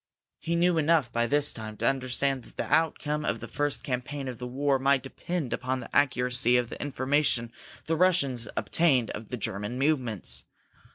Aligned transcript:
He 0.39 0.55
knew 0.55 0.79
enough, 0.79 1.11
by 1.13 1.27
this 1.27 1.53
time, 1.53 1.77
to 1.77 1.87
understand 1.87 2.43
that 2.45 2.57
the 2.57 2.73
outcome 2.73 3.23
of 3.23 3.39
the 3.39 3.47
first 3.47 3.83
campaign 3.83 4.27
of 4.27 4.39
the 4.39 4.47
war 4.47 4.79
might 4.79 5.03
depend 5.03 5.53
upon 5.53 5.79
the 5.79 5.95
accuracy 5.95 6.57
of 6.57 6.71
the 6.71 6.81
information 6.81 7.51
the 7.85 7.95
Russians 7.95 8.47
obtained 8.57 9.11
of 9.11 9.29
the 9.29 9.37
German 9.37 9.77
movements. 9.77 10.43